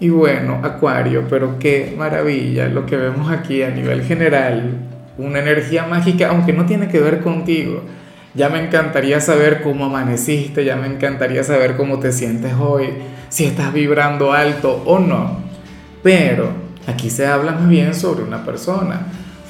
[0.00, 4.78] Y bueno, Acuario, pero qué maravilla lo que vemos aquí a nivel general,
[5.18, 7.82] una energía mágica, aunque no tiene que ver contigo.
[8.34, 12.86] Ya me encantaría saber cómo amaneciste, ya me encantaría saber cómo te sientes hoy,
[13.28, 15.36] si estás vibrando alto o no.
[16.02, 16.48] Pero
[16.86, 19.02] aquí se habla más bien sobre una persona,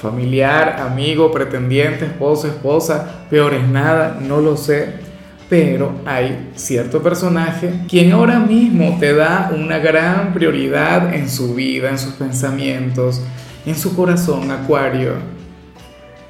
[0.03, 5.10] familiar, amigo, pretendiente, esposo, esposa, peor es nada, no lo sé
[5.51, 11.91] pero hay cierto personaje quien ahora mismo te da una gran prioridad en su vida,
[11.91, 13.21] en sus pensamientos,
[13.67, 15.15] en su corazón, Acuario.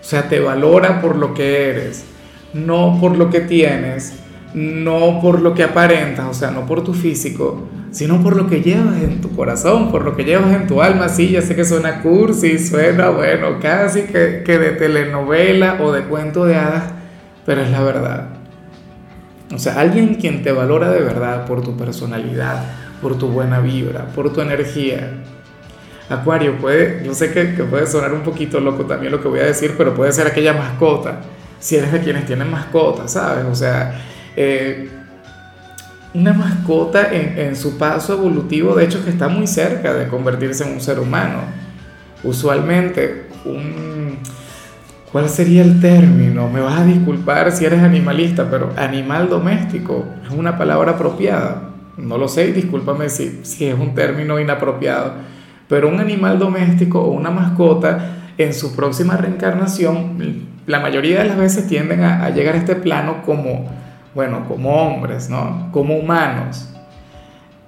[0.01, 2.07] O sea, te valora por lo que eres,
[2.55, 4.15] no por lo que tienes,
[4.55, 8.63] no por lo que aparentas, o sea, no por tu físico, sino por lo que
[8.63, 11.11] llevas en tu corazón, por lo que llevas en tu alma.
[11.11, 16.05] Sí, ya sé que suena cursi, suena, bueno, casi que, que de telenovela o de
[16.05, 16.85] cuento de hadas,
[17.45, 18.40] pero es la verdad.
[19.53, 22.63] O sea, alguien quien te valora de verdad por tu personalidad,
[23.03, 25.11] por tu buena vibra, por tu energía.
[26.09, 29.47] Acuario puede, yo sé que, puede sonar un poquito loco también lo que voy a
[29.47, 31.21] decir, pero puede ser aquella mascota,
[31.59, 33.45] si eres de quienes tienen mascotas, ¿sabes?
[33.45, 34.01] O sea,
[34.37, 34.89] eh,
[36.15, 40.65] una mascota en, en, su paso evolutivo, de hecho, que está muy cerca de convertirse
[40.65, 41.43] en un ser humano.
[42.25, 44.00] Usualmente, un,
[45.13, 46.49] ¿Cuál sería el término?
[46.49, 51.71] Me vas a disculpar si eres animalista, pero animal doméstico es una palabra apropiada.
[51.97, 55.15] No lo sé, discúlpame si, si es un término inapropiado.
[55.69, 61.37] Pero un animal doméstico o una mascota en su próxima reencarnación, la mayoría de las
[61.37, 63.69] veces tienden a, llegar a este plano como,
[64.15, 65.71] bueno, como hombres, ¿no?
[65.73, 66.69] Como humanos.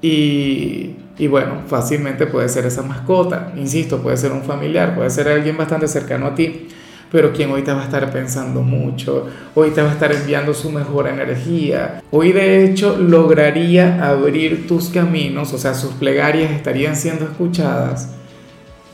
[0.00, 3.52] Y, y bueno, fácilmente puede ser esa mascota.
[3.56, 6.68] Insisto, puede ser un familiar, puede ser alguien bastante cercano a ti
[7.12, 10.54] pero quien hoy te va a estar pensando mucho, hoy te va a estar enviando
[10.54, 16.96] su mejor energía, hoy de hecho lograría abrir tus caminos, o sea, sus plegarias estarían
[16.96, 18.14] siendo escuchadas.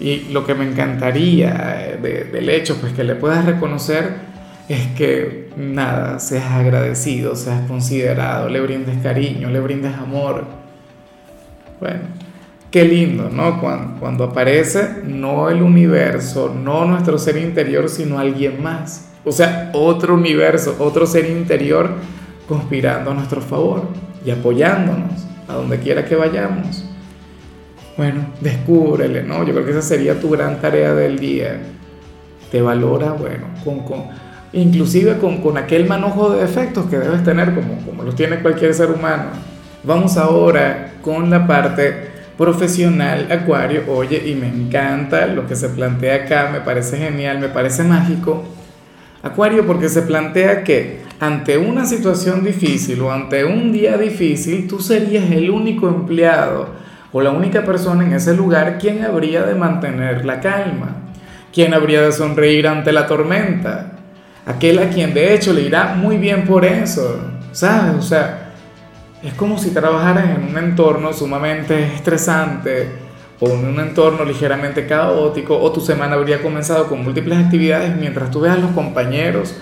[0.00, 4.28] Y lo que me encantaría del hecho, pues que le puedas reconocer,
[4.68, 10.44] es que nada, seas agradecido, seas considerado, le brindes cariño, le brindes amor.
[11.80, 12.00] Bueno,
[12.70, 13.60] Qué lindo, ¿no?
[13.60, 19.08] Cuando, aparece no el universo, no nuestro ser interior, sino alguien más.
[19.24, 21.92] O sea, otro universo, otro ser interior
[22.46, 23.84] conspirando a nuestro favor
[24.24, 25.12] y apoyándonos
[25.48, 26.84] a donde quiera que vayamos.
[27.96, 29.44] Bueno, descúbrele, ¿no?
[29.44, 31.58] Yo creo que esa sería tu gran tarea del día.
[32.50, 34.04] Te valora, bueno, con, con
[34.52, 38.74] inclusive con, con, aquel manojo de defectos que debes tener como, como los tiene cualquier
[38.74, 39.30] ser humano.
[39.84, 46.25] Vamos ahora con la parte profesional Acuario, oye, y me encanta lo que se plantea
[46.25, 48.44] acá, me parece genial, me parece mágico.
[49.25, 54.78] Acuario, porque se plantea que ante una situación difícil o ante un día difícil, tú
[54.78, 56.69] serías el único empleado
[57.10, 60.94] o la única persona en ese lugar quien habría de mantener la calma,
[61.53, 63.99] quien habría de sonreír ante la tormenta,
[64.47, 67.20] aquel a quien de hecho le irá muy bien por eso,
[67.50, 67.97] ¿sabes?
[67.99, 68.47] O sea,
[69.22, 72.88] es como si trabajaras en un entorno sumamente estresante
[73.40, 78.30] o en un entorno ligeramente caótico o tu semana habría comenzado con múltiples actividades mientras
[78.30, 79.54] tú veas a los compañeros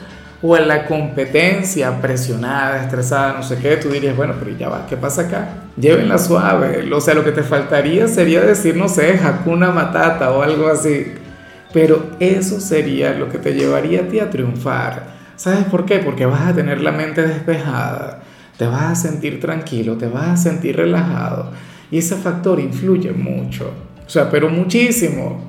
[0.42, 4.86] o en la competencia presionada, estresada, no sé qué, tú dirías, bueno, pero ya va,
[4.86, 5.48] ¿qué pasa acá?
[5.78, 10.42] Llévenla suave, o sea, lo que te faltaría sería decir, no sé, Hakuna Matata o
[10.42, 11.14] algo así,
[11.72, 15.16] pero eso sería lo que te llevaría a ti a triunfar.
[15.36, 15.98] ¿Sabes por qué?
[15.98, 18.20] Porque vas a tener la mente despejada,
[18.56, 21.50] te vas a sentir tranquilo, te vas a sentir relajado.
[21.90, 23.70] Y ese factor influye mucho,
[24.06, 25.40] o sea, pero muchísimo.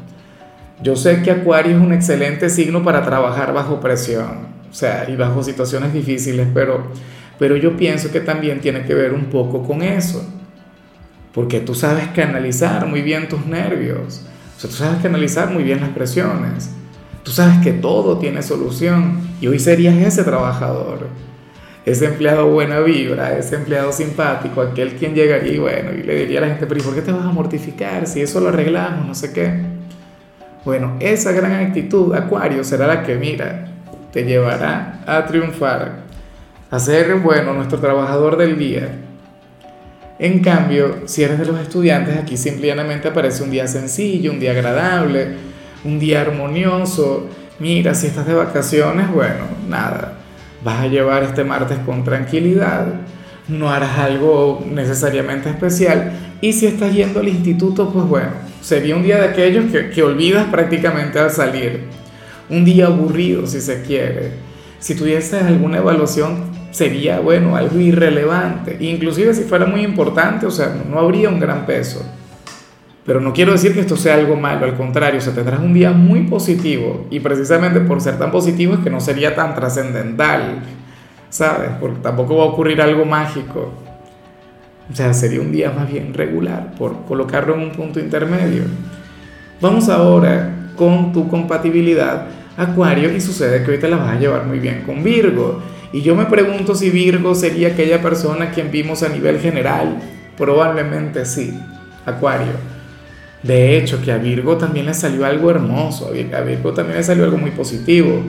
[0.83, 5.15] Yo sé que Acuario es un excelente signo para trabajar bajo presión, o sea, y
[5.15, 6.91] bajo situaciones difíciles, pero,
[7.39, 10.23] pero yo pienso que también tiene que ver un poco con eso,
[11.33, 14.21] porque tú sabes canalizar muy bien tus nervios,
[14.55, 16.69] o sea, tú sabes canalizar muy bien las presiones,
[17.23, 21.07] tú sabes que todo tiene solución, y hoy serías ese trabajador
[21.87, 26.39] ese empleado buena vibra, ese empleado simpático, aquel quien llegaría y bueno, y le diría
[26.39, 29.07] a la gente, pero ¿y por qué te vas a mortificar si eso lo arreglamos,
[29.07, 29.53] no sé qué?
[30.65, 33.67] Bueno, esa gran actitud, Acuario, será la que, mira,
[34.11, 35.99] te llevará a triunfar,
[36.69, 38.89] a ser, bueno, nuestro trabajador del día.
[40.19, 44.51] En cambio, si eres de los estudiantes, aquí simplemente aparece un día sencillo, un día
[44.51, 45.35] agradable,
[45.85, 47.29] un día armonioso.
[47.59, 50.17] Mira, si estás de vacaciones, bueno, nada,
[50.63, 52.85] vas a llevar este martes con tranquilidad,
[53.47, 56.11] no harás algo necesariamente especial.
[56.41, 58.29] Y si estás yendo al instituto, pues bueno,
[58.61, 61.85] sería un día de aquellos que, que olvidas prácticamente al salir.
[62.49, 64.31] Un día aburrido, si se quiere.
[64.79, 68.77] Si tuvieses alguna evaluación, sería, bueno, algo irrelevante.
[68.79, 72.05] Inclusive si fuera muy importante, o sea, no habría un gran peso.
[73.07, 75.73] Pero no quiero decir que esto sea algo malo, al contrario, o sea, tendrás un
[75.73, 80.59] día muy positivo y precisamente por ser tan positivo es que no sería tan trascendental,
[81.29, 81.69] ¿sabes?
[81.79, 83.71] Porque tampoco va a ocurrir algo mágico.
[84.91, 88.63] O sea, sería un día más bien regular, por colocarlo en un punto intermedio.
[89.61, 92.27] Vamos ahora con tu compatibilidad,
[92.57, 95.61] Acuario, y sucede que hoy te la vas a llevar muy bien con Virgo.
[95.93, 99.97] Y yo me pregunto si Virgo sería aquella persona quien vimos a nivel general.
[100.35, 101.57] Probablemente sí,
[102.05, 102.76] Acuario.
[103.47, 107.23] De hecho, que a Virgo también le salió algo hermoso, a Virgo también le salió
[107.23, 108.21] algo muy positivo,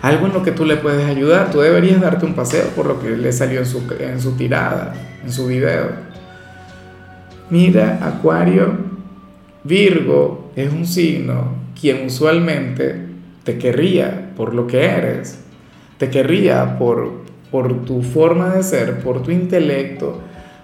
[0.00, 1.50] algo en lo que tú le puedes ayudar.
[1.50, 5.46] Tú deberías darte un paseo por lo que le salió en su, tirada, en su
[5.46, 5.90] video.
[7.50, 8.78] Mira, Acuario,
[9.62, 13.08] Virgo es un signo quien usualmente
[13.44, 15.38] te querría por lo que eres,
[15.98, 20.08] te querría por, por tu forma de ser, por tu intelecto,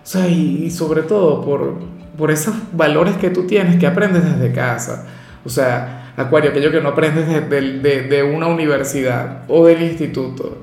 [0.03, 4.53] o sea, y sobre todo por, por esos valores que tú tienes que aprendes desde
[4.53, 5.06] casa.
[5.44, 10.59] O sea, Acuario, aquello que no aprendes de, una universidad o del instituto.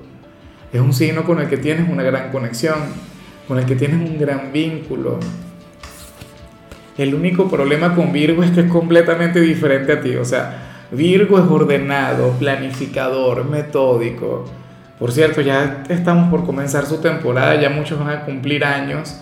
[0.71, 2.77] Es un signo con el que tienes una gran conexión,
[3.47, 5.19] con el que tienes un gran vínculo.
[6.99, 10.15] El único problema con Virgo es que es completamente diferente a ti.
[10.17, 14.45] O sea, Virgo es ordenado, planificador, metódico.
[14.99, 19.19] Por cierto, ya estamos por comenzar su temporada, ya muchos van a cumplir años.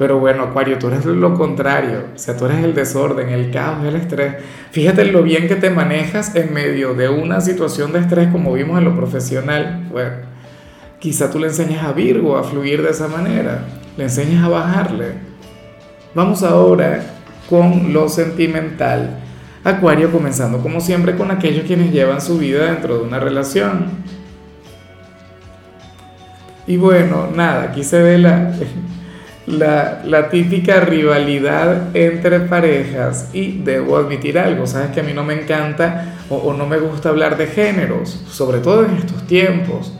[0.00, 3.84] Pero bueno, Acuario, tú eres lo contrario, o sea, tú eres el desorden, el caos,
[3.84, 4.36] el estrés.
[4.70, 8.78] Fíjate lo bien que te manejas en medio de una situación de estrés como vimos
[8.78, 9.88] en lo profesional.
[9.90, 10.12] Bueno,
[11.00, 13.66] quizá tú le enseñas a Virgo a fluir de esa manera,
[13.98, 15.16] le enseñas a bajarle.
[16.14, 17.02] Vamos ahora
[17.50, 19.18] con lo sentimental.
[19.64, 23.84] Acuario comenzando como siempre con aquellos quienes llevan su vida dentro de una relación.
[26.66, 28.54] Y bueno, nada, aquí se ve la,
[29.46, 35.34] la, típica rivalidad entre parejas y debo admitir algo, sabes que a mí no me
[35.34, 39.96] encanta o, no me gusta hablar de géneros, sobre todo en estos tiempos.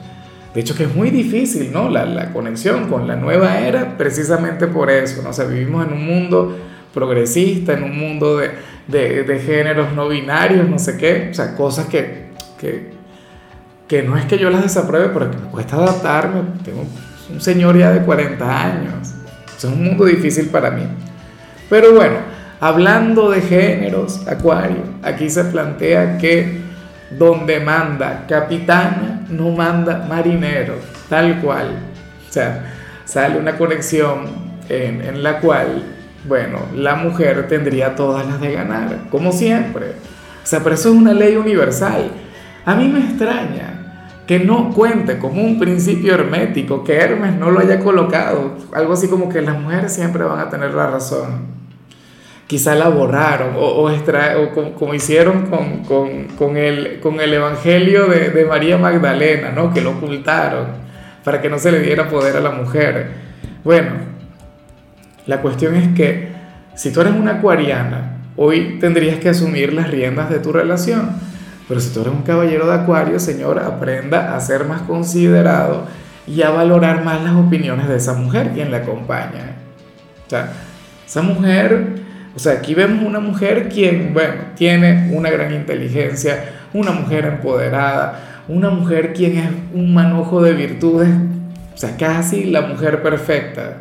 [0.55, 1.89] De hecho que es muy difícil, ¿no?
[1.89, 5.31] La, conexión con la nueva era precisamente por eso, ¿no?
[5.31, 6.57] O sea, vivimos en un mundo
[6.93, 12.31] progresista, en un mundo de, géneros no binarios, no sé qué, o sea, cosas que,
[12.59, 12.91] que,
[13.87, 16.85] que no es que yo las desapruebe, pero que me cuesta adaptarme, tengo
[17.33, 19.15] un señor ya de 40 años
[19.69, 20.83] es un mundo difícil para mí.
[21.69, 22.17] Pero bueno,
[22.61, 26.61] hablando de géneros, Acuario, aquí se plantea que
[27.11, 30.75] donde manda capitana, no manda marinero,
[31.09, 31.69] tal cual.
[32.29, 32.73] O sea,
[33.05, 34.27] sale una conexión
[34.69, 35.83] en, en la cual,
[36.27, 39.87] bueno, la mujer tendría todas las de ganar, como siempre.
[40.43, 42.11] O sea, pero eso es una ley universal.
[42.65, 43.70] A mí me extraña
[44.31, 49.09] que no cuente como un principio hermético, que Hermes no lo haya colocado, algo así
[49.09, 51.47] como que las mujeres siempre van a tener la razón.
[52.47, 58.31] Quizá la borraron o, o, como, hicieron con, con, con, el, con el Evangelio de,
[58.31, 59.75] de, María Magdalena, ¿no?
[59.75, 60.67] que lo ocultaron
[61.25, 63.09] para que no se le diera poder a la mujer.
[63.65, 63.91] Bueno,
[65.27, 66.29] la cuestión es que
[66.77, 71.30] si tú eres una acuariana, hoy tendrías que asumir las riendas de tu relación
[71.71, 75.85] pero si tú eres un caballero de acuario, señor, aprenda a ser más considerado
[76.27, 79.55] y a valorar más las opiniones de esa mujer quien la acompaña.
[80.27, 80.51] O sea,
[81.07, 82.01] esa mujer,
[82.35, 88.43] o sea, aquí vemos una mujer quien, bueno, tiene una gran inteligencia, una mujer empoderada,
[88.49, 91.11] una mujer quien es un manojo de virtudes,
[91.73, 93.77] o sea, casi la mujer perfecta.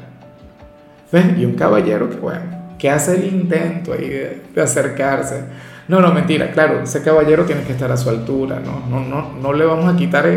[1.12, 1.26] ¿Ves?
[1.40, 5.42] Y un caballero que, bueno, que hace el intento ahí de, de acercarse
[5.90, 9.34] no, no, mentira, claro, ese caballero tiene que estar a su altura, no, no, no,
[9.42, 10.30] no le vamos a quitar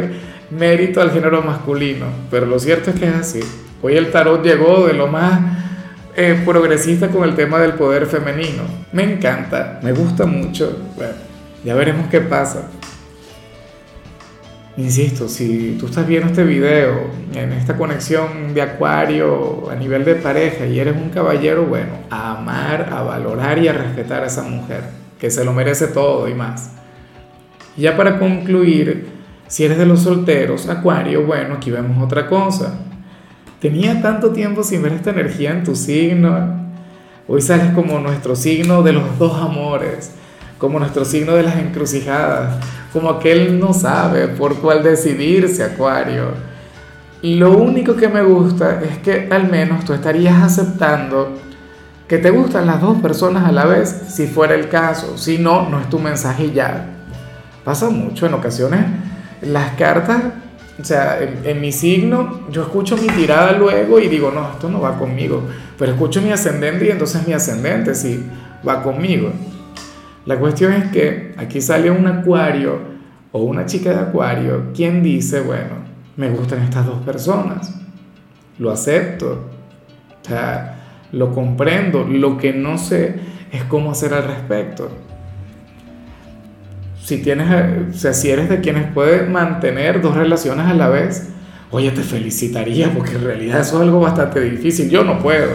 [0.50, 3.40] mérito al género masculino, pero lo cierto es que es así.
[3.82, 5.42] Hoy el tarot llegó de lo más
[6.16, 8.62] eh, progresista con el tema del poder femenino.
[8.92, 10.74] Me encanta, me gusta mucho.
[10.96, 11.12] Bueno,
[11.62, 12.70] ya veremos qué pasa.
[14.78, 20.14] Insisto, si tú estás viendo este video en esta conexión de acuario a nivel de
[20.14, 24.44] pareja y eres un caballero, bueno, a amar, a valorar y a respetar a esa
[24.44, 26.72] mujer que se lo merece todo y más.
[27.76, 29.06] Y ya para concluir,
[29.46, 32.80] si eres de los solteros, Acuario, bueno, aquí vemos otra cosa.
[33.60, 36.72] Tenía tanto tiempo sin ver esta energía en tu signo.
[37.28, 40.10] Hoy sales como nuestro signo de los dos amores,
[40.58, 42.56] como nuestro signo de las encrucijadas,
[42.92, 46.32] como aquel no sabe por cuál decidirse, Acuario.
[47.22, 51.38] Lo único que me gusta es que al menos tú estarías aceptando
[52.12, 55.16] que te gustan las dos personas a la vez, si fuera el caso.
[55.16, 56.84] Si no, no es tu mensaje ya.
[57.64, 58.84] Pasa mucho en ocasiones.
[59.40, 60.22] Las cartas,
[60.78, 64.82] o sea, en, mi signo, yo escucho mi tirada luego y digo, no, esto no
[64.82, 65.42] va conmigo.
[65.78, 68.22] Pero escucho mi ascendente y entonces mi ascendente sí
[68.68, 69.30] va conmigo.
[70.26, 72.78] La cuestión es que aquí sale un acuario
[73.32, 75.76] o una chica de acuario quien dice, bueno,
[76.18, 77.74] me gustan estas dos personas,
[78.58, 79.46] lo acepto,
[80.22, 80.81] o sea,
[81.12, 83.14] lo comprendo, lo que no sé
[83.52, 84.90] es cómo hacer al respecto.
[87.02, 87.48] Si tienes,
[87.90, 91.28] o sea, si eres de quienes pueden mantener dos relaciones a la vez,
[91.70, 94.88] oye, te felicitaría porque en realidad eso es algo bastante difícil.
[94.88, 95.50] Yo no puedo.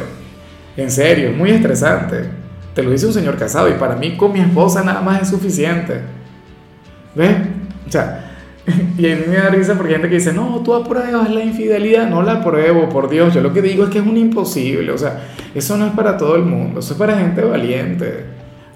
[0.76, 2.26] En serio, es muy estresante.
[2.74, 5.30] Te lo dice un señor casado y para mí con mi esposa nada más es
[5.30, 6.02] suficiente.
[7.16, 7.36] ¿Ves?
[7.88, 8.27] O sea,
[8.98, 12.10] y a mí me da risa porque gente que dice, no, tú apruebas la infidelidad.
[12.10, 13.34] No la apruebo, por Dios.
[13.34, 14.92] Yo lo que digo es que es un imposible.
[14.92, 16.82] O sea, eso no es para todo el mundo.
[16.82, 18.26] Eso es para gente valiente.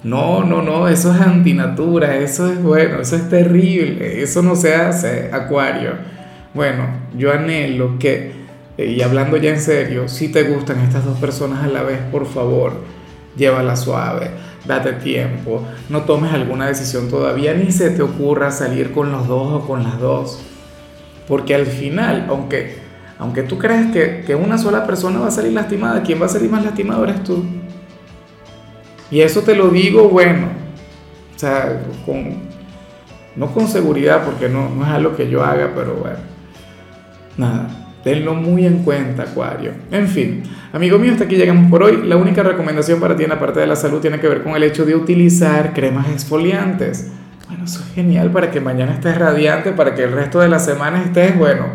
[0.03, 0.87] No, no, no.
[0.87, 2.17] Eso es antinatura.
[2.17, 3.01] Eso es bueno.
[3.01, 4.21] Eso es terrible.
[4.21, 5.91] Eso no se hace, Acuario.
[6.53, 6.85] Bueno,
[7.17, 8.31] yo anhelo que,
[8.77, 12.25] y hablando ya en serio, si te gustan estas dos personas a la vez, por
[12.25, 12.73] favor
[13.35, 14.29] llévala suave,
[14.65, 19.63] date tiempo, no tomes alguna decisión todavía, ni se te ocurra salir con los dos
[19.63, 20.39] o con las dos.
[21.27, 22.77] Porque al final, aunque,
[23.17, 26.29] aunque tú creas que, que una sola persona va a salir lastimada, quien va a
[26.29, 27.43] salir más lastimado eres tú.
[29.09, 30.47] Y eso te lo digo, bueno,
[31.35, 32.37] o sea, con,
[33.35, 36.19] no con seguridad, porque no, no es algo que yo haga, pero bueno,
[37.37, 39.73] nada Tenlo muy en cuenta, Acuario.
[39.91, 40.43] En fin,
[40.73, 42.01] amigo mío, hasta aquí llegamos por hoy.
[42.05, 44.55] La única recomendación para ti en la parte de la salud tiene que ver con
[44.55, 47.11] el hecho de utilizar cremas exfoliantes.
[47.47, 50.57] Bueno, eso es genial para que mañana estés radiante, para que el resto de la
[50.57, 51.65] semana estés, bueno,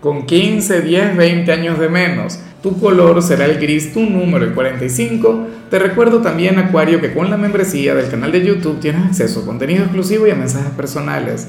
[0.00, 2.40] con 15, 10, 20 años de menos.
[2.62, 5.48] Tu color será el gris, tu número el 45.
[5.68, 9.44] Te recuerdo también, Acuario, que con la membresía del canal de YouTube tienes acceso a
[9.44, 11.48] contenido exclusivo y a mensajes personales.